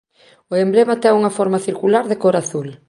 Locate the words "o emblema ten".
0.51-1.13